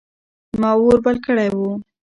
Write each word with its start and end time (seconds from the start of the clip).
ما 0.59 0.69
اور 0.81 0.97
بل 1.05 1.15
کړی 1.25 1.49
و. 1.55 1.59